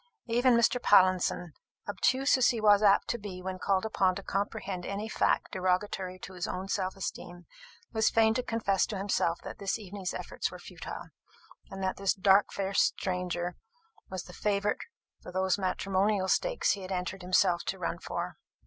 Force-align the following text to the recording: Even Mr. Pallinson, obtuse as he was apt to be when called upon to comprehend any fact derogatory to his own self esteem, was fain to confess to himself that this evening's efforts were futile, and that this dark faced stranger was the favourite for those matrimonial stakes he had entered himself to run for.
Even 0.25 0.57
Mr. 0.57 0.81
Pallinson, 0.81 1.53
obtuse 1.87 2.35
as 2.35 2.49
he 2.49 2.59
was 2.59 2.81
apt 2.81 3.07
to 3.09 3.19
be 3.19 3.39
when 3.39 3.59
called 3.59 3.85
upon 3.85 4.15
to 4.15 4.23
comprehend 4.23 4.83
any 4.83 5.07
fact 5.07 5.51
derogatory 5.51 6.17
to 6.17 6.33
his 6.33 6.47
own 6.47 6.67
self 6.67 6.95
esteem, 6.97 7.45
was 7.93 8.09
fain 8.09 8.33
to 8.33 8.41
confess 8.41 8.87
to 8.87 8.97
himself 8.97 9.39
that 9.43 9.59
this 9.59 9.77
evening's 9.77 10.15
efforts 10.15 10.49
were 10.49 10.57
futile, 10.57 11.09
and 11.69 11.83
that 11.83 11.97
this 11.97 12.15
dark 12.15 12.51
faced 12.51 12.81
stranger 12.97 13.57
was 14.09 14.23
the 14.23 14.33
favourite 14.33 14.81
for 15.21 15.31
those 15.31 15.59
matrimonial 15.59 16.27
stakes 16.27 16.71
he 16.71 16.81
had 16.81 16.91
entered 16.91 17.21
himself 17.21 17.63
to 17.65 17.77
run 17.77 17.99
for. 17.99 18.37